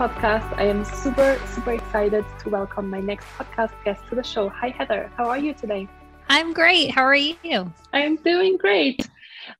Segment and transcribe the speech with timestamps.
[0.00, 0.50] Podcast.
[0.56, 4.48] I am super, super excited to welcome my next podcast guest to the show.
[4.48, 5.12] Hi, Heather.
[5.14, 5.86] How are you today?
[6.30, 6.90] I'm great.
[6.90, 7.70] How are you?
[7.92, 9.06] I am doing great.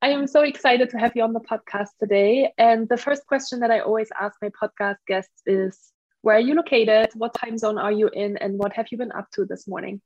[0.00, 2.50] I am so excited to have you on the podcast today.
[2.56, 6.54] And the first question that I always ask my podcast guests is Where are you
[6.54, 7.10] located?
[7.16, 8.38] What time zone are you in?
[8.38, 10.00] And what have you been up to this morning?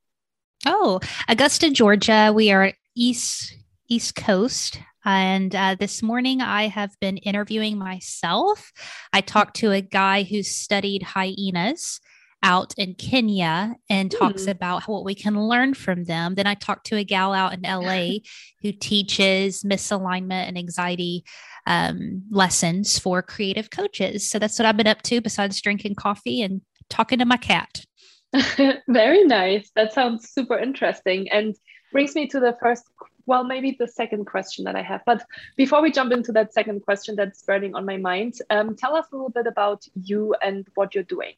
[0.66, 2.32] Oh, Augusta, Georgia.
[2.34, 3.56] We are East
[3.88, 4.80] East Coast.
[5.04, 8.72] And uh, this morning, I have been interviewing myself.
[9.12, 12.00] I talked to a guy who studied hyenas
[12.42, 14.50] out in Kenya and talks mm.
[14.50, 16.34] about what we can learn from them.
[16.34, 18.18] Then I talked to a gal out in LA
[18.62, 21.24] who teaches misalignment and anxiety
[21.66, 24.28] um, lessons for creative coaches.
[24.30, 27.84] So that's what I've been up to besides drinking coffee and talking to my cat.
[28.88, 29.70] Very nice.
[29.74, 31.54] That sounds super interesting and
[31.92, 32.84] brings me to the first
[33.26, 35.02] well, maybe the second question that I have.
[35.06, 35.24] But
[35.56, 39.06] before we jump into that second question that's burning on my mind, um, tell us
[39.12, 41.34] a little bit about you and what you're doing.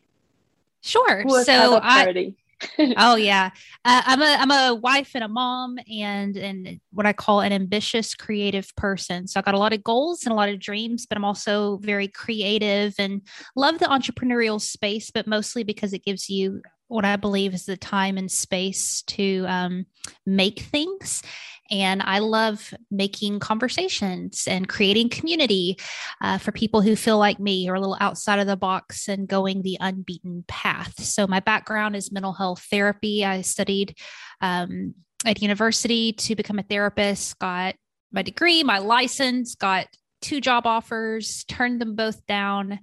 [0.81, 1.25] Sure.
[1.43, 2.35] so I,
[2.97, 3.51] oh yeah,
[3.85, 7.53] uh, I'm a I'm a wife and a mom and and what I call an
[7.53, 9.27] ambitious creative person.
[9.27, 11.79] So I got a lot of goals and a lot of dreams, but I'm also
[11.79, 13.23] very creative and
[13.57, 17.77] love the entrepreneurial space, but mostly because it gives you what I believe is the
[17.77, 19.87] time and space to um,
[20.25, 21.23] make things.
[21.71, 25.77] And I love making conversations and creating community
[26.21, 29.29] uh, for people who feel like me or a little outside of the box and
[29.29, 31.03] going the unbeaten path.
[31.03, 33.25] So, my background is mental health therapy.
[33.25, 33.97] I studied
[34.41, 34.95] um,
[35.25, 37.75] at university to become a therapist, got
[38.13, 39.87] my degree, my license, got
[40.23, 42.81] two job offers, turned them both down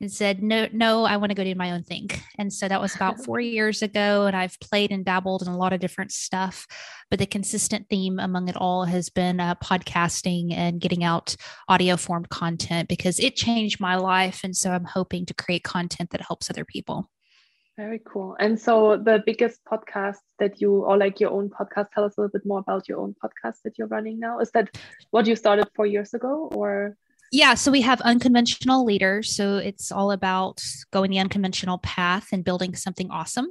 [0.00, 2.10] and said, no, no, I want to go do my own thing.
[2.38, 4.26] And so that was about four years ago.
[4.26, 6.66] And I've played and dabbled in a lot of different stuff.
[7.10, 11.34] But the consistent theme among it all has been uh, podcasting and getting out
[11.68, 14.40] audio formed content because it changed my life.
[14.44, 17.10] And so I'm hoping to create content that helps other people.
[17.76, 18.36] Very cool.
[18.40, 22.22] And so the biggest podcast that you, or like your own podcast, tell us a
[22.22, 24.40] little bit more about your own podcast that you're running now.
[24.40, 24.76] Is that
[25.10, 26.96] what you started four years ago or?
[27.32, 29.34] Yeah, so we have unconventional leaders.
[29.34, 33.48] So it's all about going the unconventional path and building something awesome.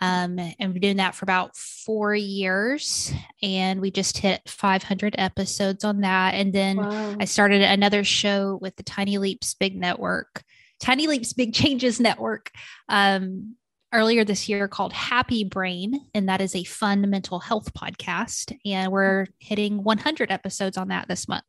[0.00, 3.12] Um, and we're doing that for about four years.
[3.42, 6.34] And we just hit 500 episodes on that.
[6.34, 7.16] And then wow.
[7.18, 10.42] I started another show with the Tiny Leaps Big Network,
[10.80, 12.50] Tiny Leaps Big Changes Network.
[12.88, 13.56] Um,
[13.92, 18.54] earlier this year called Happy Brain, and that is a fun mental health podcast.
[18.64, 21.44] And we're hitting 100 episodes on that this month.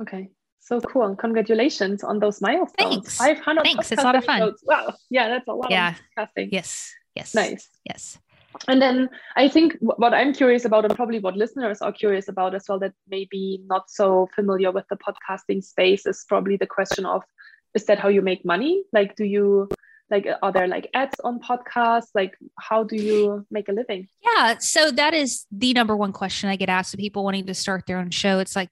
[0.00, 0.30] Okay.
[0.68, 1.06] So cool.
[1.06, 3.16] And Congratulations on those milestones.
[3.16, 3.16] Thanks.
[3.16, 3.90] 500 Thanks.
[3.90, 4.52] It's a lot of fun.
[4.64, 4.92] Wow.
[5.08, 6.36] Yeah, that's a lot of podcasting.
[6.36, 6.46] yeah.
[6.50, 6.94] Yes.
[7.14, 7.34] Yes.
[7.34, 7.70] Nice.
[7.86, 8.18] Yes.
[8.66, 12.54] And then I think what I'm curious about, and probably what listeners are curious about
[12.54, 17.06] as well, that maybe not so familiar with the podcasting space, is probably the question
[17.06, 17.22] of
[17.74, 18.82] is that how you make money?
[18.92, 19.70] Like, do you
[20.10, 24.56] like are there like ads on podcasts like how do you make a living yeah
[24.58, 27.84] so that is the number one question i get asked of people wanting to start
[27.86, 28.70] their own show it's like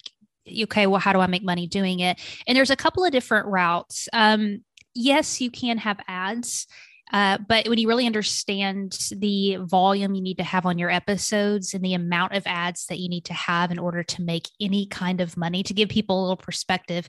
[0.64, 2.18] okay, well, how do I make money doing it?
[2.46, 4.08] And there's a couple of different routes.
[4.12, 4.62] Um,
[4.94, 6.66] yes, you can have ads.
[7.12, 11.72] Uh, but when you really understand the volume you need to have on your episodes
[11.72, 14.86] and the amount of ads that you need to have in order to make any
[14.86, 17.06] kind of money, to give people a little perspective,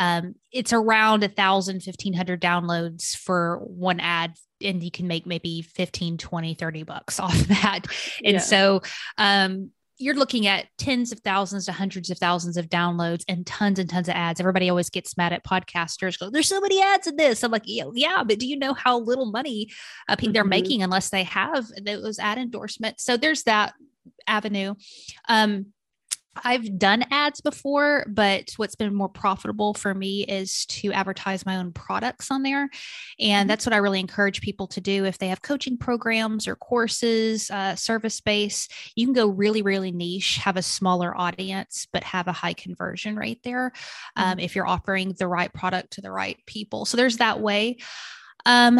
[0.00, 4.34] um, it's around a thousand, fifteen hundred downloads for one ad.
[4.62, 7.80] And you can make maybe 15, 20, 30 bucks off that.
[8.24, 8.38] And yeah.
[8.38, 8.82] so,
[9.18, 13.78] um, you're looking at tens of thousands to hundreds of thousands of downloads and tons
[13.78, 14.40] and tons of ads.
[14.40, 16.18] Everybody always gets mad at podcasters.
[16.18, 17.42] Go, there's so many ads in this.
[17.42, 19.68] I'm like, yeah, yeah but do you know how little money
[20.08, 20.32] uh, mm-hmm.
[20.32, 23.04] they're making unless they have those ad endorsements?
[23.04, 23.74] So there's that
[24.26, 24.74] avenue.
[25.28, 25.66] Um,
[26.44, 31.56] I've done ads before, but what's been more profitable for me is to advertise my
[31.56, 32.68] own products on there.
[33.18, 33.48] And mm-hmm.
[33.48, 35.04] that's what I really encourage people to do.
[35.04, 39.92] If they have coaching programs or courses, uh, service base, you can go really, really
[39.92, 43.72] niche, have a smaller audience, but have a high conversion rate there
[44.16, 44.40] um, mm-hmm.
[44.40, 46.84] if you're offering the right product to the right people.
[46.84, 47.78] So there's that way.
[48.44, 48.78] Um,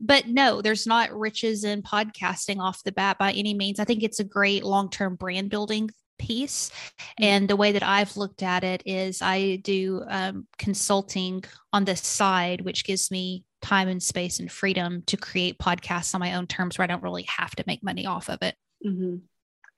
[0.00, 3.78] but no, there's not riches in podcasting off the bat by any means.
[3.78, 5.90] I think it's a great long term brand building
[6.22, 6.70] piece.
[6.70, 7.24] Mm-hmm.
[7.24, 11.96] And the way that I've looked at it is I do um, consulting on the
[11.96, 16.46] side, which gives me time and space and freedom to create podcasts on my own
[16.46, 18.56] terms where I don't really have to make money off of it.
[18.86, 19.16] Mm-hmm.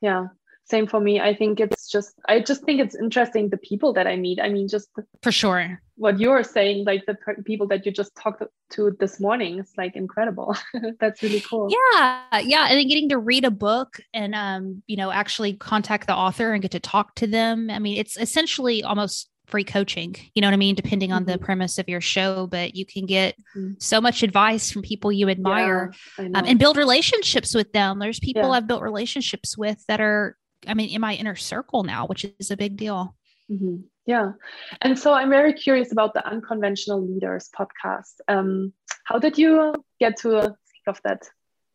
[0.00, 0.26] Yeah,
[0.64, 1.20] same for me.
[1.20, 4.40] I think it's just, I just think it's interesting the people that I meet.
[4.40, 4.88] I mean, just
[5.22, 9.58] for sure what you're saying, like the people that you just talked to this morning,
[9.58, 10.56] it's like incredible.
[11.00, 11.68] That's really cool.
[11.70, 16.06] Yeah, yeah, and then getting to read a book and um, you know, actually contact
[16.06, 17.70] the author and get to talk to them.
[17.70, 21.32] I mean, it's essentially almost free coaching you know what i mean depending on mm-hmm.
[21.32, 23.74] the premise of your show but you can get mm-hmm.
[23.78, 28.18] so much advice from people you admire yeah, um, and build relationships with them there's
[28.18, 28.48] people yeah.
[28.52, 30.38] i've built relationships with that are
[30.68, 33.14] i mean in my inner circle now which is a big deal.
[33.50, 33.76] Mm-hmm.
[34.06, 34.32] yeah.
[34.80, 38.14] And so i'm very curious about the unconventional leaders podcast.
[38.26, 38.72] Um,
[39.04, 41.28] how did you get to think of that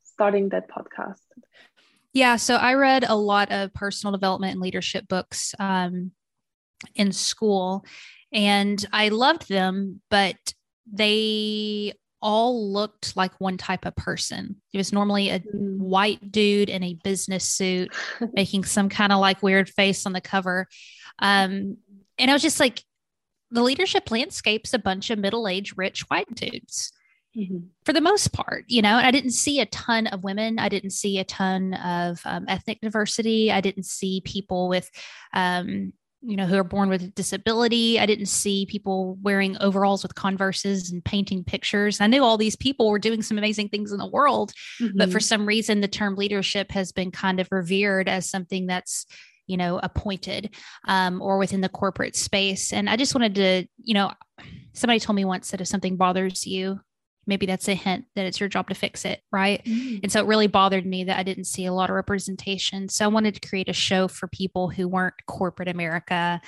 [0.04, 1.22] starting that podcast?
[2.14, 6.12] Yeah so i read a lot of personal development and leadership books um,
[6.96, 7.86] in school
[8.32, 10.38] and I loved them, but
[10.92, 14.58] they all looked like one type of person.
[14.74, 15.78] It was normally a mm.
[15.78, 17.94] white dude in a business suit
[18.34, 20.68] making some kind of like weird face on the cover.
[21.20, 21.78] Um,
[22.18, 22.84] and I was just like,
[23.52, 26.92] the leadership landscape's a bunch of middle aged, rich white dudes.
[27.38, 27.58] Mm-hmm.
[27.86, 30.60] For the most part, you know, and I didn't see a ton of women.
[30.60, 33.52] I didn't see a ton of um, ethnic diversity.
[33.52, 34.90] I didn't see people with
[35.34, 38.00] um, you know, who are born with a disability.
[38.00, 42.02] I didn't see people wearing overalls with converses and painting pictures.
[42.02, 44.52] I knew all these people were doing some amazing things in the world,
[44.82, 44.98] mm-hmm.
[44.98, 45.24] but for mm-hmm.
[45.24, 49.06] some reason, the term leadership has been kind of revered as something that's
[49.48, 50.56] you know appointed
[50.88, 54.12] um, or within the corporate space and i just wanted to you know
[54.74, 56.80] somebody told me once that if something bothers you
[57.30, 59.64] maybe that's a hint that it's your job to fix it right?
[59.64, 60.02] Mm.
[60.04, 62.90] and so it really bothered me that i didn't see a lot of representation.
[62.90, 66.42] So i wanted to create a show for people who weren't corporate america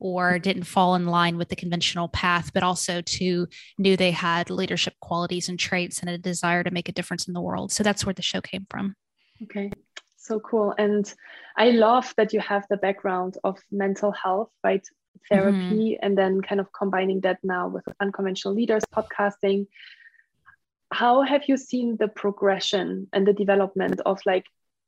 [0.00, 3.48] or didn't fall in line with the conventional path but also to
[3.78, 7.34] knew they had leadership qualities and traits and a desire to make a difference in
[7.34, 7.72] the world.
[7.72, 8.94] So that's where the show came from.
[9.42, 9.70] Okay.
[10.16, 10.74] So cool.
[10.78, 11.12] And
[11.56, 14.86] i love that you have the background of mental health right?
[15.28, 16.06] Therapy mm-hmm.
[16.06, 19.66] and then kind of combining that now with unconventional leaders podcasting
[20.90, 24.44] how have you seen the progression and the development of like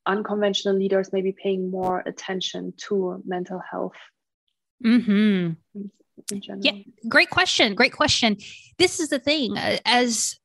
[0.06, 3.97] unconventional leaders maybe paying more attention to mental health
[4.85, 5.52] mm-hmm.
[6.61, 6.73] yeah
[7.08, 8.37] great question great question
[8.79, 10.38] this is the thing uh, as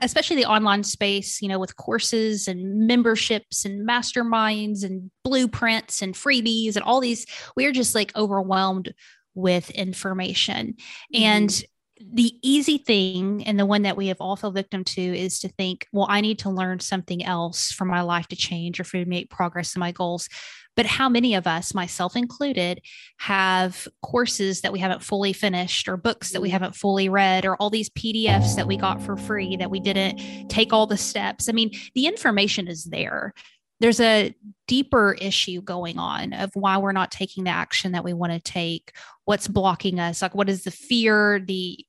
[0.00, 6.14] especially the online space you know with courses and memberships and masterminds and blueprints and
[6.14, 7.26] freebies and all these
[7.56, 8.94] we're just like overwhelmed
[9.34, 10.74] with information
[11.14, 11.22] mm-hmm.
[11.22, 11.64] and
[12.00, 15.48] the easy thing and the one that we have all fell victim to is to
[15.48, 18.98] think well i need to learn something else for my life to change or for
[18.98, 20.28] me to make progress in my goals.
[20.74, 22.82] But how many of us myself included
[23.18, 26.52] have courses that we haven't fully finished or books that we mm-hmm.
[26.52, 30.48] haven't fully read or all these pdfs that we got for free that we didn't
[30.48, 31.48] take all the steps?
[31.48, 33.32] I mean the information is there
[33.80, 34.34] there's a
[34.66, 38.40] deeper issue going on of why we're not taking the action that we want to
[38.40, 38.92] take.
[39.24, 40.22] What's blocking us?
[40.22, 41.84] Like what is the fear the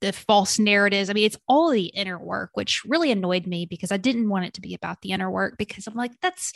[0.00, 1.10] the false narratives?
[1.10, 4.46] I mean it's all the inner work which really annoyed me because i didn't want
[4.46, 6.52] it to be about the inner work because i'm like that's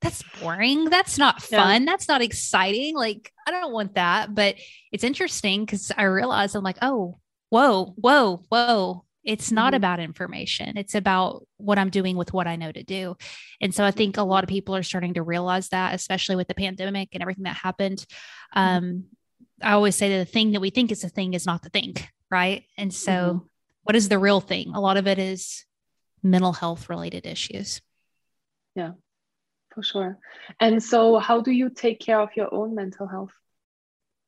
[0.00, 0.90] that's boring.
[0.90, 1.86] That's not fun.
[1.86, 2.94] That's not exciting.
[2.94, 4.34] Like i don't want that.
[4.34, 4.56] But
[4.92, 7.18] it's interesting because i realized i'm like oh
[7.50, 9.76] whoa whoa whoa it's not mm-hmm.
[9.76, 10.76] about information.
[10.76, 13.16] It's about what I'm doing with what I know to do.
[13.60, 16.48] And so I think a lot of people are starting to realize that, especially with
[16.48, 18.04] the pandemic and everything that happened.
[18.54, 18.60] Mm-hmm.
[18.60, 19.04] Um,
[19.62, 21.70] I always say that the thing that we think is a thing is not the
[21.70, 21.94] thing,
[22.30, 22.64] right?
[22.76, 23.46] And so, mm-hmm.
[23.84, 24.74] what is the real thing?
[24.74, 25.64] A lot of it is
[26.22, 27.80] mental health related issues.
[28.74, 28.92] Yeah,
[29.72, 30.18] for sure.
[30.60, 33.32] And so, how do you take care of your own mental health?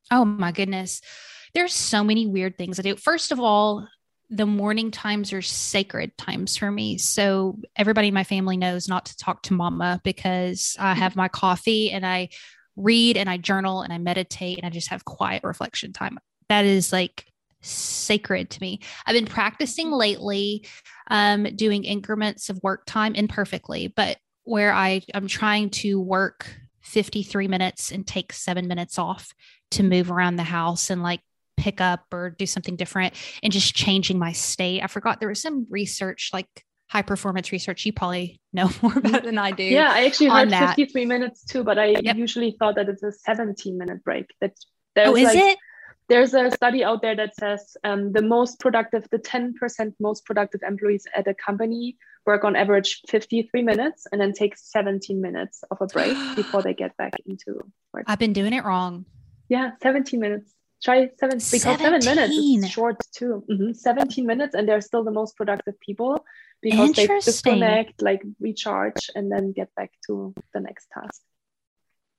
[0.09, 1.01] Oh, my goodness.
[1.53, 2.95] There's so many weird things I do.
[2.95, 3.87] First of all,
[4.29, 6.97] the morning times are sacred times for me.
[6.97, 11.29] So everybody in my family knows not to talk to mama because I have my
[11.29, 12.29] coffee and I
[12.75, 16.17] read and I journal and I meditate and I just have quiet reflection time.
[16.49, 17.25] That is like
[17.61, 18.81] sacred to me.
[19.05, 20.67] I've been practicing lately
[21.09, 27.47] um, doing increments of work time imperfectly, but where I I'm trying to work 53
[27.47, 29.33] minutes and take 7 minutes off
[29.71, 31.21] to move around the house and like
[31.57, 34.81] pick up or do something different and just changing my state.
[34.81, 36.47] I forgot there was some research like
[36.89, 37.85] high performance research.
[37.85, 39.63] You probably know more about than I do.
[39.63, 40.75] Yeah, I actually heard that.
[40.75, 42.15] 53 minutes too, but I yep.
[42.15, 44.27] usually thought that it's a 17 minute break.
[44.41, 44.53] That
[44.95, 45.57] there's oh, is like, it?
[46.09, 49.53] There's a study out there that says um, the most productive, the 10%
[49.99, 55.19] most productive employees at a company work on average 53 minutes and then take 17
[55.19, 57.59] minutes of a break before they get back into
[57.93, 58.05] work.
[58.07, 59.05] I've been doing it wrong.
[59.49, 60.53] Yeah, 17 minutes
[60.83, 62.01] try seven because 17.
[62.01, 63.43] seven minutes is short too.
[63.49, 63.73] Mm-hmm.
[63.73, 66.23] 17 minutes, and they're still the most productive people
[66.61, 71.21] because they disconnect, like recharge, and then get back to the next task.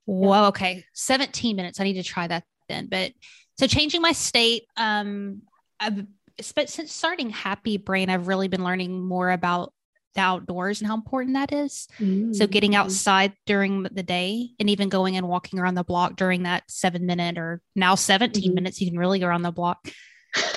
[0.05, 0.85] Whoa, okay.
[0.93, 1.79] 17 minutes.
[1.79, 2.87] I need to try that then.
[2.87, 3.13] But
[3.57, 5.43] so changing my state, um,
[5.79, 6.05] I've
[6.41, 9.73] since starting Happy Brain, I've really been learning more about
[10.15, 11.87] the outdoors and how important that is.
[11.99, 12.33] Mm-hmm.
[12.33, 16.43] So getting outside during the day and even going and walking around the block during
[16.43, 18.55] that seven minute or now 17 mm-hmm.
[18.55, 19.89] minutes, you can really go around the block.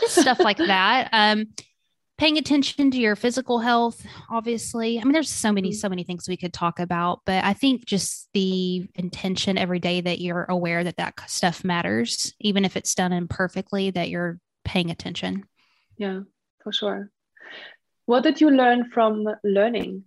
[0.01, 1.09] Just stuff like that.
[1.13, 1.49] Um,
[2.19, 5.01] paying attention to your physical health, obviously.
[5.01, 5.77] I mean, there's so many, mm-hmm.
[5.77, 10.01] so many things we could talk about, but I think just the intention every day
[10.01, 14.91] that you're aware that that stuff matters, even if it's done imperfectly, that you're paying
[14.91, 15.45] attention.
[15.97, 16.21] Yeah,
[16.63, 17.11] for sure.
[18.13, 20.05] What did you learn from learning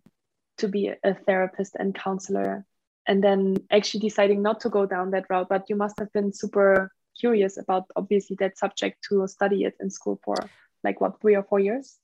[0.60, 2.64] to be a therapist and counselor
[3.08, 5.50] and then actually deciding not to go down that route?
[5.50, 9.90] But you must have been super curious about obviously that subject to study it in
[9.90, 10.36] school for
[10.84, 11.98] like what, three or four years?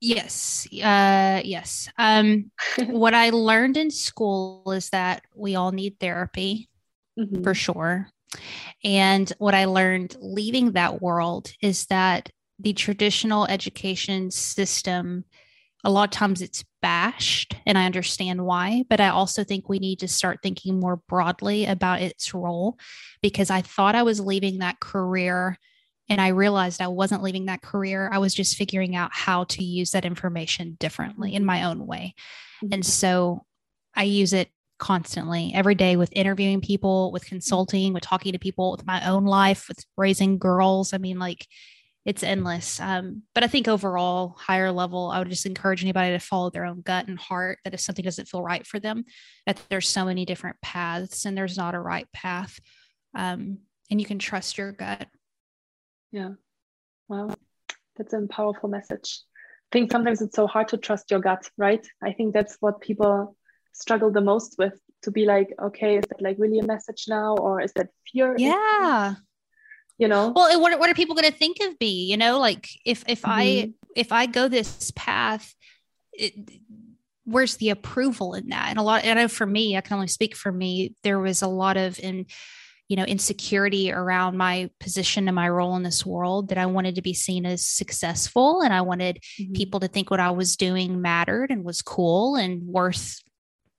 [0.00, 0.66] Yes.
[0.72, 1.90] Uh, yes.
[1.98, 2.50] Um,
[2.86, 6.70] what I learned in school is that we all need therapy
[7.20, 7.42] mm-hmm.
[7.42, 8.08] for sure.
[8.82, 15.24] And what I learned leaving that world is that the traditional education system,
[15.84, 19.78] a lot of times it's bashed, and I understand why, but I also think we
[19.78, 22.78] need to start thinking more broadly about its role
[23.22, 25.58] because I thought I was leaving that career
[26.08, 28.08] and I realized I wasn't leaving that career.
[28.12, 32.14] I was just figuring out how to use that information differently in my own way.
[32.62, 32.74] Mm-hmm.
[32.74, 33.44] And so
[33.94, 38.72] I use it constantly every day with interviewing people, with consulting, with talking to people,
[38.72, 40.92] with my own life, with raising girls.
[40.92, 41.46] I mean, like
[42.06, 42.78] it's endless.
[42.78, 46.64] Um, but I think overall, higher level, I would just encourage anybody to follow their
[46.64, 47.58] own gut and heart.
[47.64, 49.04] That if something doesn't feel right for them,
[49.44, 52.60] that there's so many different paths and there's not a right path.
[53.16, 53.58] Um,
[53.90, 55.08] and you can trust your gut.
[56.12, 56.30] Yeah.
[57.08, 57.34] Wow.
[57.96, 59.22] That's a powerful message.
[59.72, 61.84] I think sometimes it's so hard to trust your gut, right?
[62.00, 63.36] I think that's what people
[63.72, 67.36] struggle the most with to be like, okay, is that like really a message now?
[67.36, 68.36] Or is that fear?
[68.38, 69.16] Yeah
[69.98, 72.68] you know well what, what are people going to think of me you know like
[72.84, 73.30] if if mm-hmm.
[73.30, 75.54] i if i go this path
[76.12, 76.34] it,
[77.24, 79.94] where's the approval in that and a lot and I know for me i can
[79.94, 82.26] only speak for me there was a lot of in
[82.88, 86.94] you know insecurity around my position and my role in this world that i wanted
[86.94, 89.52] to be seen as successful and i wanted mm-hmm.
[89.54, 93.20] people to think what i was doing mattered and was cool and worth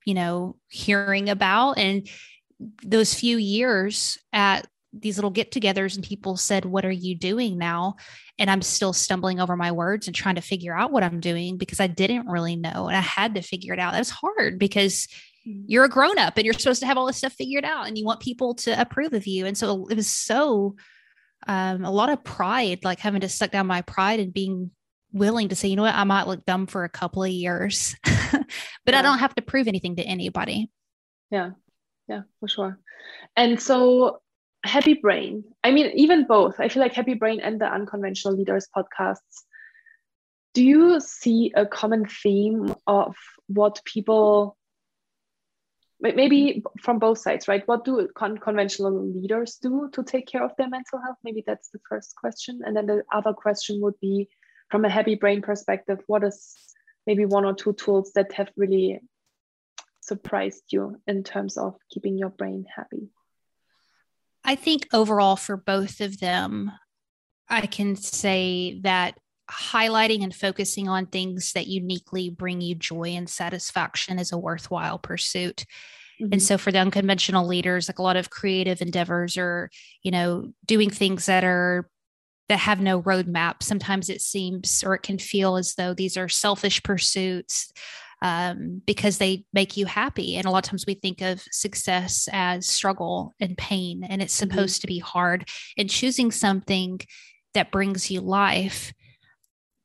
[0.05, 2.09] you know hearing about and
[2.83, 4.67] those few years at
[5.01, 7.95] these little get togethers and people said, What are you doing now?
[8.39, 11.57] And I'm still stumbling over my words and trying to figure out what I'm doing
[11.57, 12.87] because I didn't really know.
[12.87, 13.93] And I had to figure it out.
[13.93, 15.07] That was hard because
[15.47, 15.63] mm.
[15.67, 17.97] you're a grown up and you're supposed to have all this stuff figured out and
[17.97, 19.45] you want people to approve of you.
[19.45, 20.75] And so it was so,
[21.47, 24.71] um, a lot of pride, like having to suck down my pride and being
[25.13, 27.95] willing to say, you know what, I might look dumb for a couple of years,
[28.03, 28.45] but
[28.87, 28.99] yeah.
[28.99, 30.69] I don't have to prove anything to anybody.
[31.31, 31.51] Yeah.
[32.07, 32.79] Yeah, for sure.
[33.35, 34.21] And so
[34.67, 35.43] Happy Brain.
[35.63, 36.59] I mean, even both.
[36.59, 39.43] I feel like Happy Brain and the Unconventional Leaders podcasts.
[40.53, 43.15] Do you see a common theme of
[43.47, 44.57] what people,
[45.99, 47.67] maybe from both sides, right?
[47.67, 51.17] What do con- conventional leaders do to take care of their mental health?
[51.23, 52.61] Maybe that's the first question.
[52.65, 54.29] And then the other question would be
[54.69, 56.55] from a Happy Brain perspective, what is
[57.05, 58.99] maybe one or two tools that have really
[60.01, 63.09] surprised you in terms of keeping your brain happy?
[64.43, 66.71] I think overall for both of them,
[67.49, 69.17] I can say that
[69.49, 74.99] highlighting and focusing on things that uniquely bring you joy and satisfaction is a worthwhile
[74.99, 75.65] pursuit.
[76.21, 76.33] Mm-hmm.
[76.33, 79.69] And so for the unconventional leaders, like a lot of creative endeavors or,
[80.03, 81.89] you know, doing things that are
[82.49, 83.61] that have no roadmap.
[83.61, 87.71] Sometimes it seems or it can feel as though these are selfish pursuits
[88.21, 90.35] um, because they make you happy.
[90.37, 94.35] And a lot of times we think of success as struggle and pain, and it's
[94.35, 94.51] mm-hmm.
[94.51, 94.81] supposed mm-hmm.
[94.81, 95.49] to be hard.
[95.77, 96.99] And choosing something
[97.53, 98.93] that brings you life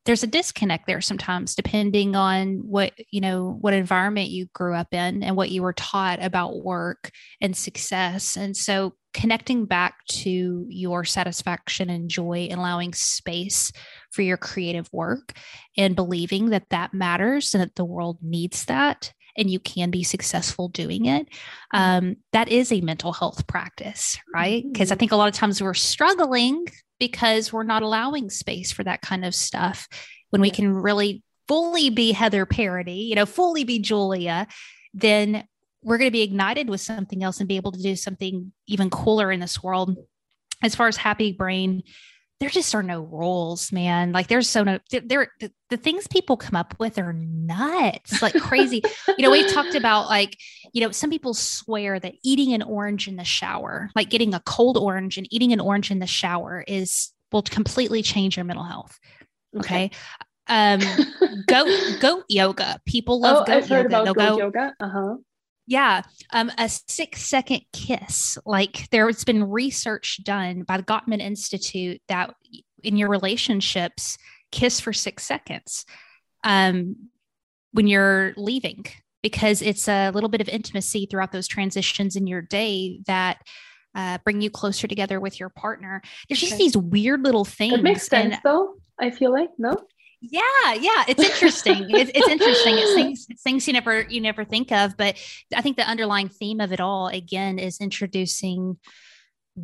[0.04, 4.92] there's a disconnect there sometimes depending on what you know what environment you grew up
[4.92, 8.37] in and what you were taught about work and success.
[8.37, 13.73] And so connecting back to your satisfaction and joy and allowing space
[14.11, 15.35] for your creative work
[15.76, 20.02] and believing that that matters and that the world needs that and you can be
[20.02, 21.78] successful doing it mm-hmm.
[21.78, 25.00] um, that is a mental health practice right because i mm-hmm.
[25.00, 26.66] think a lot of times we're struggling
[26.98, 29.88] because we're not allowing space for that kind of stuff
[30.30, 34.46] when we can really fully be Heather Parady, you know, fully be Julia,
[34.94, 35.46] then
[35.82, 38.88] we're going to be ignited with something else and be able to do something even
[38.88, 39.96] cooler in this world.
[40.62, 41.82] as far as happy brain,
[42.42, 44.11] there just are no rules, man.
[44.11, 48.34] Like there's so no there the, the things people come up with are nuts, like
[48.34, 48.82] crazy.
[49.16, 50.37] you know, we've talked about like,
[50.72, 54.40] you know, some people swear that eating an orange in the shower, like getting a
[54.40, 58.64] cold orange and eating an orange in the shower is will completely change your mental
[58.64, 58.99] health.
[59.56, 59.84] Okay.
[59.84, 59.90] okay.
[60.49, 60.80] Um
[61.46, 61.70] goat
[62.00, 62.80] goat yoga.
[62.87, 64.02] People love oh, goat I've heard yoga.
[64.02, 64.75] About They'll goat go yoga.
[64.80, 65.14] Uh-huh.
[65.66, 66.02] Yeah,
[66.33, 68.37] um, a six second kiss.
[68.45, 72.35] Like there's been research done by the Gottman Institute that
[72.83, 74.19] in your relationships,
[74.50, 75.85] kiss for six seconds
[76.45, 76.97] um,
[77.73, 78.85] when you're leaving,
[79.23, 83.38] because it's a little bit of intimacy throughout those transitions in your day that
[83.95, 86.02] uh, bring you closer together with your partner.
[86.28, 86.62] There's just okay.
[86.62, 87.75] these weird little things.
[87.75, 88.75] It makes sense, and, though.
[89.00, 89.76] I feel like no.
[90.25, 91.87] Yeah, yeah, it's interesting.
[91.91, 92.75] it's, it's interesting.
[92.79, 95.17] It's things, it's things you never you never think of, but
[95.55, 98.79] I think the underlying theme of it all again is introducing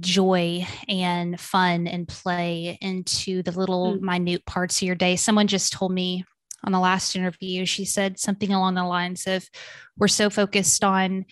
[0.00, 4.00] joy and fun and play into the little mm.
[4.00, 5.14] minute parts of your day.
[5.14, 6.24] Someone just told me
[6.64, 9.48] on the last interview, she said something along the lines of,
[9.96, 11.24] "We're so focused on."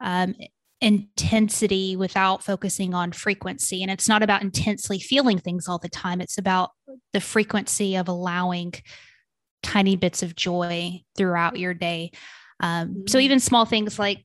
[0.00, 0.34] Um,
[0.80, 3.82] intensity without focusing on frequency.
[3.82, 6.70] And it's not about intensely feeling things all the time, it's about
[7.12, 8.74] the frequency of allowing
[9.62, 12.12] tiny bits of joy throughout your day.
[12.60, 13.00] Um, mm-hmm.
[13.08, 14.24] So even small things like,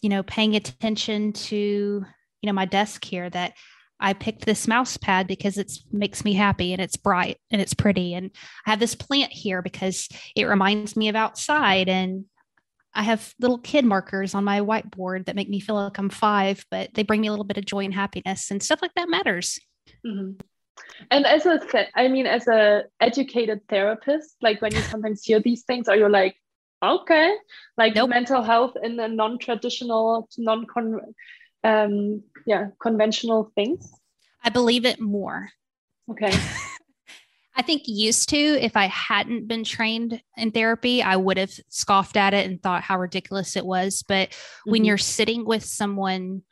[0.00, 3.54] you know, paying attention to, you know, my desk here that
[4.00, 7.74] I picked this mouse pad because it makes me happy and it's bright and it's
[7.74, 8.14] pretty.
[8.14, 8.30] And
[8.66, 11.88] I have this plant here because it reminds me of outside.
[11.88, 12.24] And
[12.94, 16.64] I have little kid markers on my whiteboard that make me feel like I'm five,
[16.70, 19.08] but they bring me a little bit of joy and happiness, and stuff like that
[19.08, 19.58] matters.
[20.04, 20.40] Mm-hmm.
[21.10, 21.60] And as a,
[21.94, 26.08] I mean, as a educated therapist, like when you sometimes hear these things, are you
[26.08, 26.36] like,
[26.82, 27.34] okay,
[27.76, 28.10] like nope.
[28.10, 31.00] mental health in a non-traditional, non-con,
[31.62, 33.92] um, yeah, conventional things?
[34.42, 35.50] I believe it more.
[36.10, 36.32] Okay.
[37.56, 42.16] I think used to, if I hadn't been trained in therapy, I would have scoffed
[42.16, 44.04] at it and thought how ridiculous it was.
[44.06, 44.70] But mm-hmm.
[44.70, 46.42] when you're sitting with someone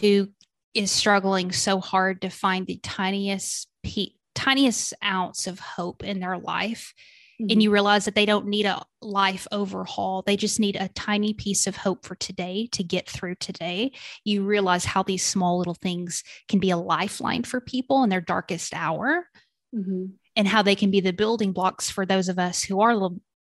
[0.00, 0.28] who
[0.72, 6.38] is struggling so hard to find the tiniest pe- tiniest ounce of hope in their
[6.38, 6.94] life,
[7.40, 7.50] mm-hmm.
[7.50, 11.34] and you realize that they don't need a life overhaul, they just need a tiny
[11.34, 13.92] piece of hope for today to get through today.
[14.24, 18.22] You realize how these small little things can be a lifeline for people in their
[18.22, 19.28] darkest hour
[19.74, 20.04] mm-hmm.
[20.36, 22.92] and how they can be the building blocks for those of us who are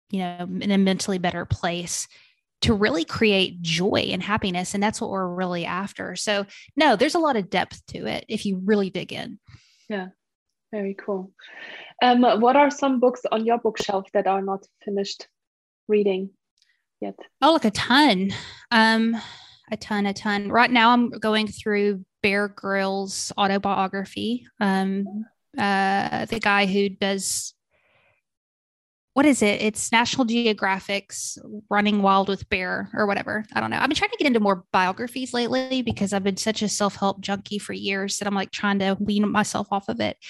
[0.10, 2.08] you know, in a mentally better place
[2.62, 4.74] to really create joy and happiness.
[4.74, 6.16] And that's what we're really after.
[6.16, 9.40] So, no, there's a lot of depth to it if you really dig in.
[9.90, 10.08] Yeah,
[10.72, 11.32] very cool.
[12.02, 15.28] Um, what are some books on your bookshelf that are not finished
[15.88, 16.32] reading
[17.00, 17.16] yet?
[17.42, 18.32] Oh, like a ton.
[18.72, 19.16] Um,
[19.72, 20.50] a ton, a ton.
[20.50, 24.48] Right now, I'm going through Bear Grylls' autobiography.
[24.60, 25.22] Um, mm-hmm
[25.58, 27.54] uh, the guy who does
[29.18, 29.64] what is it?
[29.64, 31.40] It's National Geographic's
[31.72, 33.46] Running Wild with Bear or whatever.
[33.52, 33.80] I don't know.
[33.80, 36.98] I've been trying to get into more biographies lately because I've been such a self
[36.98, 40.18] help junkie for years that I'm like trying to wean myself off of it.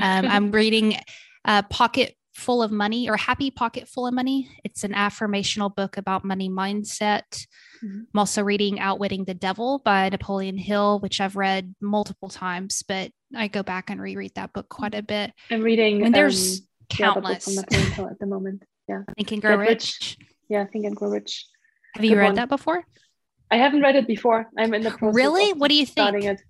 [0.00, 0.96] Um, I'm reading
[1.44, 4.48] a Pocket Full of Money or Happy Pocket Full of Money.
[4.62, 7.46] It's an affirmational book about money mindset.
[7.84, 8.02] Mm-hmm.
[8.14, 13.10] I'm also reading Outwitting the Devil by Napoleon Hill, which I've read multiple times, but
[13.36, 15.32] I go back and reread that book quite a bit.
[15.50, 16.04] I'm reading.
[16.06, 17.44] And there's um, countless.
[17.44, 18.62] The Napoleon Hill at the moment.
[18.88, 19.02] Yeah.
[19.16, 19.68] Think and Grow Rich.
[19.68, 20.18] Rich.
[20.48, 21.44] Yeah, Think and Grow Rich.
[21.96, 22.34] Have you read one.
[22.36, 22.84] that before?
[23.50, 24.48] I haven't read it before.
[24.56, 25.16] I'm in the process.
[25.16, 25.54] Really?
[25.54, 26.24] What do you think?
[26.24, 26.40] It.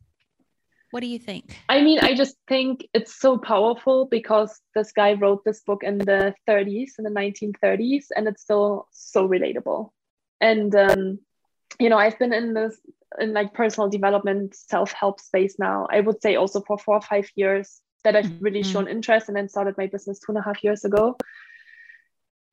[0.91, 1.61] What do you think?
[1.69, 5.99] I mean, I just think it's so powerful because this guy wrote this book in
[5.99, 9.91] the 30s, in the 1930s, and it's still so relatable.
[10.41, 11.19] And um,
[11.79, 12.79] you know, I've been in this
[13.19, 15.87] in like personal development, self-help space now.
[15.91, 18.73] I would say also for four or five years that I've really mm-hmm.
[18.73, 21.17] shown interest and then started my business two and a half years ago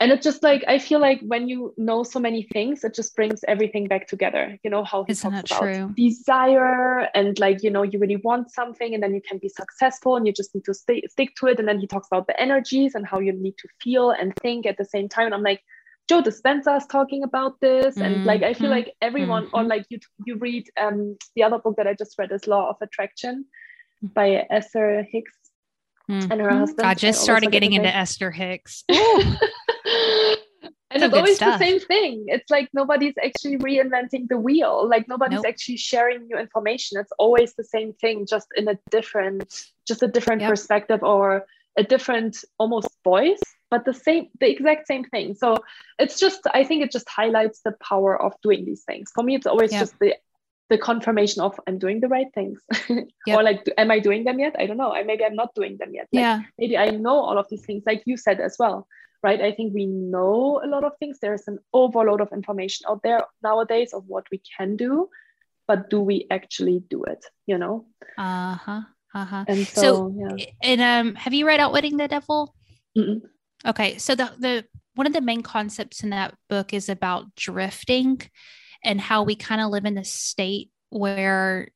[0.05, 3.15] and it's just like I feel like when you know so many things, it just
[3.15, 4.55] brings everything back together.
[4.63, 5.93] You know how he Isn't talks about true?
[5.97, 10.15] desire and like you know you really want something, and then you can be successful,
[10.15, 11.57] and you just need to stay, stick to it.
[11.57, 14.67] And then he talks about the energies and how you need to feel and think
[14.67, 15.25] at the same time.
[15.25, 15.63] And I'm like,
[16.07, 18.25] Joe Dispenza is talking about this, and mm-hmm.
[18.25, 18.85] like I feel mm-hmm.
[18.85, 19.55] like everyone, mm-hmm.
[19.55, 22.69] or like you you read um the other book that I just read is Law
[22.69, 23.45] of Attraction
[24.03, 25.33] by Esther Hicks
[26.07, 26.31] mm-hmm.
[26.31, 26.87] and her husband.
[26.87, 28.83] I just started getting into Esther Hicks.
[30.91, 31.59] and it's always stuff.
[31.59, 35.45] the same thing it's like nobody's actually reinventing the wheel like nobody's nope.
[35.47, 40.07] actually sharing new information it's always the same thing just in a different just a
[40.07, 40.49] different yep.
[40.49, 41.45] perspective or
[41.77, 45.57] a different almost voice but the same the exact same thing so
[45.99, 49.35] it's just i think it just highlights the power of doing these things for me
[49.35, 49.81] it's always yep.
[49.81, 50.15] just the
[50.69, 52.59] the confirmation of I'm doing the right things.
[53.27, 53.37] Yep.
[53.39, 54.55] or like, am I doing them yet?
[54.59, 54.91] I don't know.
[54.93, 56.07] I maybe I'm not doing them yet.
[56.13, 56.41] Like, yeah.
[56.59, 58.87] maybe I know all of these things, like you said as well,
[59.25, 59.41] right?
[59.41, 61.17] I think we know a lot of things.
[61.19, 65.09] There's an overload of information out there nowadays of what we can do,
[65.67, 67.25] but do we actually do it?
[67.47, 67.87] You know?
[68.19, 68.81] Uh huh.
[69.15, 69.45] Uh huh.
[69.47, 70.45] And so, So, yeah.
[70.61, 72.53] And um, have you read Outwitting the Devil?
[72.95, 73.21] Mm-mm.
[73.65, 78.21] Okay, so the the one of the main concepts in that book is about drifting
[78.83, 81.69] and how we kind of live in this state where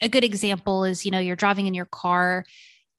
[0.00, 2.44] a good example is you know you're driving in your car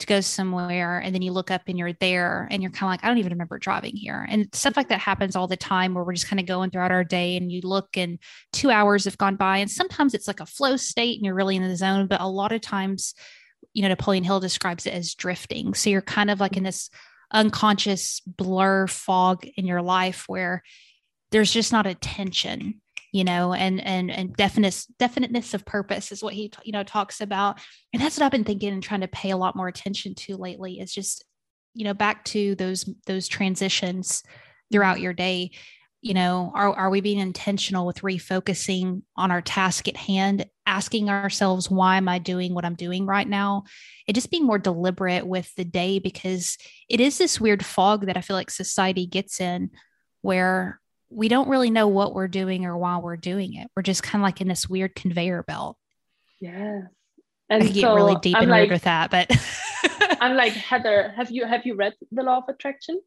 [0.03, 2.93] to go somewhere and then you look up and you're there and you're kind of
[2.93, 4.25] like I don't even remember driving here.
[4.29, 6.91] And stuff like that happens all the time where we're just kind of going throughout
[6.91, 8.19] our day and you look and
[8.53, 11.55] 2 hours have gone by and sometimes it's like a flow state and you're really
[11.55, 13.15] in the zone but a lot of times
[13.73, 15.73] you know Napoleon Hill describes it as drifting.
[15.73, 16.89] So you're kind of like in this
[17.31, 20.61] unconscious blur fog in your life where
[21.31, 22.81] there's just not attention
[23.13, 27.21] you know and and and definite definiteness of purpose is what he you know talks
[27.21, 27.59] about.
[27.93, 30.35] And that's what i've been thinking and trying to pay a lot more attention to
[30.35, 31.23] lately is just
[31.73, 34.23] you know back to those those transitions
[34.71, 35.51] throughout your day.
[36.01, 41.09] You know are, are we being intentional with refocusing on our task at hand asking
[41.09, 43.63] ourselves why am i doing what i'm doing right now?
[44.07, 46.57] And just being more deliberate with the day because
[46.89, 49.69] it is this weird fog that i feel like society gets in
[50.23, 50.81] where
[51.15, 54.21] we don't really know what we're doing or why we're doing it we're just kind
[54.21, 55.77] of like in this weird conveyor belt
[56.39, 56.83] Yes.
[57.49, 59.31] I so get really deep I'm and like, weird with that but
[60.19, 61.13] I'm like Heather.
[61.15, 63.01] Have you have you read The Law of Attraction?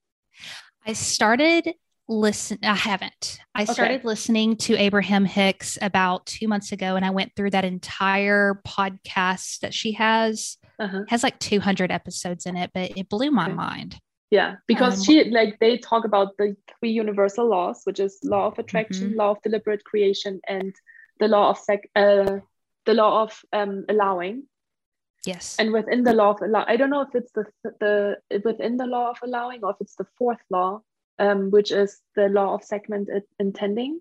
[0.87, 1.73] I started
[2.09, 3.40] listen I haven't.
[3.55, 3.73] I Okay.
[3.73, 8.61] started listening to Abraham Hicks about 2 months ago and I went through that entire
[8.66, 10.57] podcast that she has.
[10.79, 11.03] Uh-huh.
[11.09, 13.55] Has like 200 episodes in it, but it blew my Okay.
[13.55, 13.99] mind.
[14.31, 18.47] Yeah, because Um, she like they talk about the three universal laws, which is law
[18.49, 19.19] of attraction, Mm-hmm.
[19.19, 20.75] law of deliberate creation, and
[21.21, 22.41] the law of sec- uh,
[22.85, 24.49] the law of um, allowing.
[25.25, 25.57] Yes.
[25.59, 27.45] And within the law of allow, I don't know if it's the
[27.81, 30.83] the within the law of allowing or if it's the fourth law,
[31.19, 33.09] um, which is the law of segment
[33.39, 34.01] intending.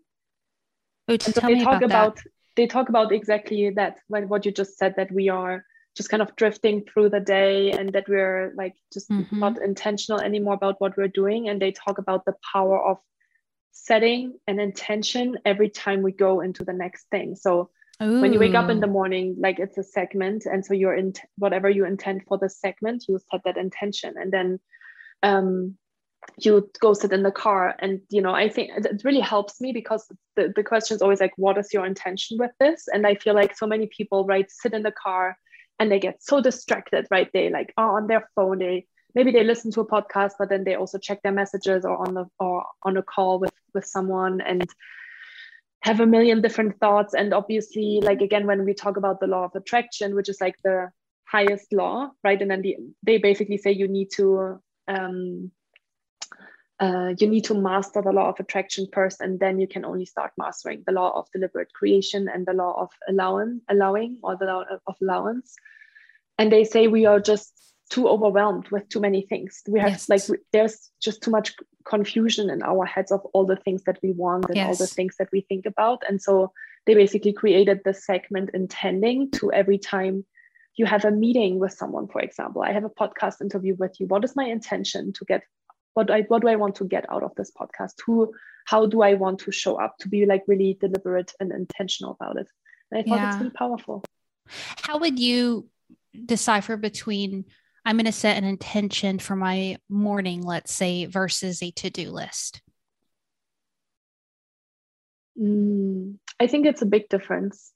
[1.10, 2.20] Ooh, so they talk about, about,
[2.56, 5.64] they talk about exactly that when what you just said that we are
[5.96, 9.40] just kind of drifting through the day and that we're like just Mhm.
[9.40, 11.48] not intentional anymore about what we're doing.
[11.50, 12.98] And they talk about the power of
[13.72, 17.36] setting an intention every time we go into the next thing.
[17.36, 17.70] So
[18.22, 20.46] when you wake up in the morning like it's a segment.
[20.46, 24.16] And so you're in whatever you intend for the segment you set that intention.
[24.18, 24.60] And then
[25.24, 25.78] um
[26.40, 27.76] you go sit in the car.
[27.80, 30.06] And you know i think it it really helps me because
[30.36, 32.88] the, the question is always like what is your intention with this?
[32.92, 35.38] And i feel like so many people right sit in the car
[35.80, 37.30] and they get so distracted right?
[37.34, 38.60] They like are on their phone.
[38.60, 41.98] They maybe they listen to a podcast but then they also check their messages or
[42.08, 44.68] on the or on a call with with someone and
[45.82, 47.14] have a million different thoughts.
[47.14, 50.56] And obviously like again when we talk about the law of attraction which is like
[50.64, 50.90] the
[51.26, 52.42] highest law right?
[52.42, 55.52] And then the, they basically say you need to um,
[56.80, 60.06] uh, you need to master the law of attraction first and then you can only
[60.06, 64.46] start mastering the law of deliberate creation and the law of allowing allowing or the
[64.46, 65.56] law of allowance.
[66.38, 67.54] And they say we are just
[67.90, 69.62] too overwhelmed with too many things.
[69.70, 70.10] We have Yes.
[70.10, 74.12] like there's just too much confusion in our heads of all the things that we
[74.12, 76.04] want and all the things that we think about.
[76.10, 76.52] And so
[76.86, 80.26] they basically created this segment intending to every time
[80.76, 84.08] you have a meeting with someone for example i have a podcast interview with you.
[84.08, 85.44] What is my intention to get
[85.96, 87.94] what I what do I want to get out of this podcast?
[88.06, 88.34] Who
[88.66, 92.38] how do I want to show up to be like really deliberate and intentional about
[92.38, 92.48] it?
[92.92, 93.40] And I thought it's Yeah.
[93.40, 94.04] really powerful.
[94.84, 95.70] How would you
[96.26, 97.46] decipher between
[97.86, 102.10] I'm going to set an intention for my morning, let's say, versus a to do
[102.10, 102.62] list?
[105.40, 107.72] Mm, I think it's a big difference.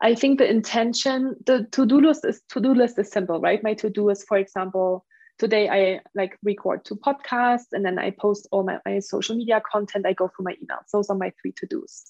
[0.00, 3.60] I think the intention, the to-do list is to-do list is simple, right?
[3.64, 5.04] My to-do is, for example,
[5.38, 9.62] today I like record two podcasts and then I post all my, my social media
[9.70, 10.06] content.
[10.06, 10.90] I go through my emails.
[10.92, 12.06] Those are my three to-dos.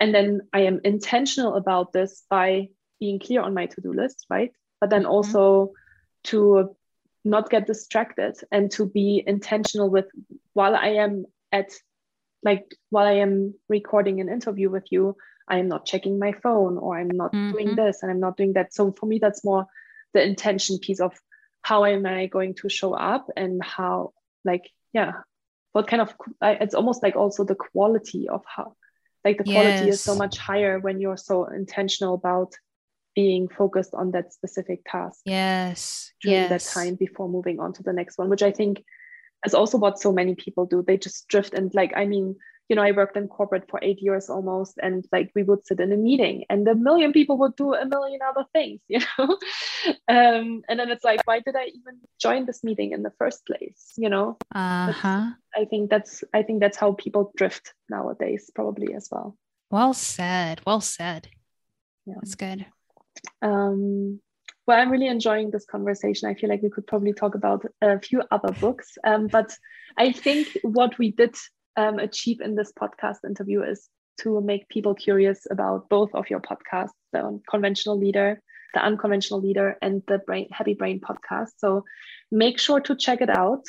[0.00, 2.68] And then I am intentional about this by
[3.00, 4.52] being clear on my to-do list, right?
[4.80, 5.10] But then Mhm.
[5.10, 5.72] also
[6.24, 6.76] to
[7.24, 10.06] not get distracted and to be intentional with
[10.54, 11.72] while I am at
[12.42, 15.16] like while I am recording an interview with you,
[15.48, 17.76] I am not checking my phone or I'm not doing Mhm.
[17.76, 18.72] this and I'm not doing that.
[18.72, 19.66] So for me, that's more
[20.14, 21.12] the intention piece of
[21.62, 24.12] how am I going to show up and how,
[24.44, 25.12] like, yeah,
[25.72, 28.74] what kind of, it's almost like also the quality of how,
[29.24, 32.54] like, the quality is so much higher when you're so intentional about
[33.14, 36.12] being focused on that specific task Yes.
[36.22, 36.72] during yes.
[36.72, 38.82] that time before moving on to the next one, which I think
[39.44, 40.82] is also what so many people do.
[40.82, 42.36] They just drift and like, I mean,
[42.70, 45.80] you know, I worked in corporate for eight years almost, and like we would sit
[45.80, 49.38] in a meeting, and a million people would do a million other things, you know.
[50.08, 53.44] um, and then it's like, why did I even join this meeting in the first
[53.44, 53.92] place?
[53.96, 54.38] You know.
[54.54, 55.30] Uh huh.
[55.54, 59.36] I think that's I think that's how people drift nowadays, probably as well.
[59.72, 60.60] Well said.
[60.64, 61.28] Well said.
[62.06, 62.14] Yeah.
[62.14, 62.66] That's good.
[63.42, 64.20] Um,
[64.66, 66.28] well, I'm really enjoying this conversation.
[66.28, 69.52] I feel like we could probably talk about a few other books, um, but
[69.96, 71.34] I think what we did
[71.76, 73.88] um, achieve in this podcast interview is
[74.20, 78.40] to make people curious about both of your podcasts, the conventional leader,
[78.74, 81.50] the unconventional leader, and the brain happy brain podcast.
[81.58, 81.84] So
[82.30, 83.64] make sure to check it out.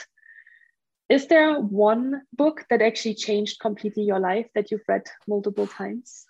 [1.10, 6.26] Is there one book that actually changed completely your life that you've read multiple times?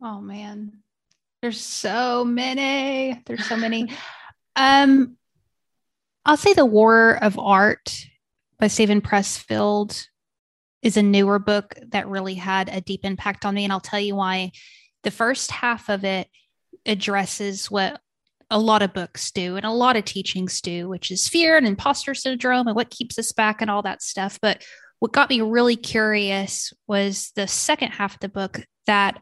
[0.00, 0.82] Oh man.
[1.42, 3.20] There's so many.
[3.26, 3.90] There's so many.
[4.56, 5.16] um
[6.24, 8.06] I'll say The War of Art
[8.58, 10.06] by Steven Pressfield
[10.80, 13.64] is a newer book that really had a deep impact on me.
[13.64, 14.52] And I'll tell you why.
[15.02, 16.28] The first half of it
[16.86, 18.00] addresses what
[18.50, 21.66] a lot of books do and a lot of teachings do, which is fear and
[21.66, 24.38] imposter syndrome and what keeps us back and all that stuff.
[24.40, 24.64] But
[25.00, 29.20] what got me really curious was the second half of the book that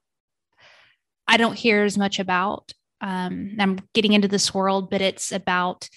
[1.26, 2.72] I don't hear as much about.
[3.00, 5.88] Um, I'm getting into this world, but it's about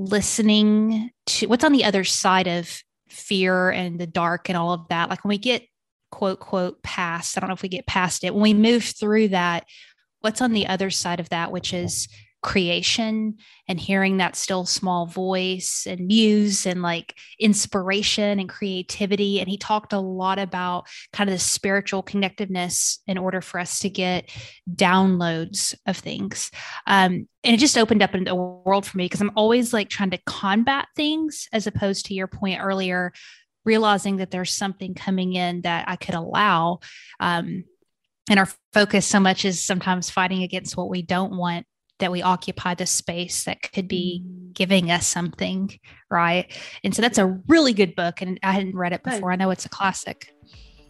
[0.00, 4.88] listening to what's on the other side of fear and the dark and all of
[4.88, 5.10] that.
[5.10, 5.66] Like when we get
[6.10, 9.28] quote, quote, past, I don't know if we get past it, when we move through
[9.28, 9.64] that,
[10.20, 12.08] what's on the other side of that, which is
[12.42, 13.36] creation
[13.68, 19.40] and hearing that still small voice and muse and like inspiration and creativity.
[19.40, 23.80] And he talked a lot about kind of the spiritual connectiveness in order for us
[23.80, 24.30] to get
[24.74, 26.50] downloads of things.
[26.86, 30.10] Um, and it just opened up a world for me because I'm always like trying
[30.10, 33.12] to combat things as opposed to your point earlier,
[33.64, 36.80] realizing that there's something coming in that I could allow.
[37.18, 37.64] Um,
[38.30, 41.66] and our focus so much is sometimes fighting against what we don't want
[42.00, 44.52] that we occupy the space that could be mm.
[44.52, 45.70] giving us something,
[46.10, 46.50] right?
[46.84, 49.32] And so that's a really good book, and I hadn't read it before.
[49.32, 50.34] I know it's a classic.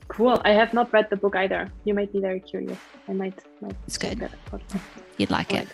[0.09, 0.41] Cool.
[0.45, 1.71] I have not read the book either.
[1.85, 2.79] You might be very curious.
[3.09, 3.39] I might.
[3.61, 4.29] might it's good.
[5.19, 5.69] You'd like it.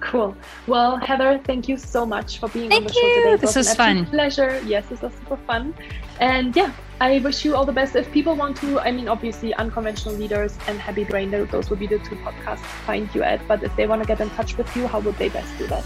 [0.00, 0.36] Cool.
[0.66, 3.00] Well, Heather, thank you so much for being thank on the you.
[3.00, 3.36] show today.
[3.40, 4.06] This was fun.
[4.06, 4.60] Pleasure.
[4.64, 5.74] Yes, this was super fun.
[6.20, 7.94] And yeah, I wish you all the best.
[7.96, 11.86] If people want to, I mean, obviously, unconventional leaders and Happy Brain, those would be
[11.86, 13.46] the two podcasts to find you at.
[13.46, 15.66] But if they want to get in touch with you, how would they best do
[15.68, 15.84] that?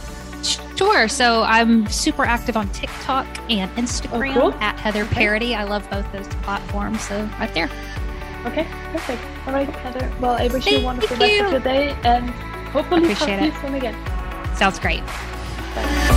[0.77, 1.09] Sure.
[1.09, 4.55] So I'm super active on TikTok and oh, Instagram oh, cool.
[4.55, 5.27] at Heather okay.
[5.27, 5.55] Parady.
[5.57, 7.03] I love both those platforms.
[7.03, 7.71] So right there.
[8.47, 9.23] Okay, perfect.
[9.47, 10.13] All right, Heather.
[10.21, 11.23] Well, I wish Thank you a wonderful you.
[11.23, 13.03] rest of your day and hopefully
[13.41, 13.97] to you soon again.
[14.57, 15.05] Sounds great.
[15.75, 16.12] Bye.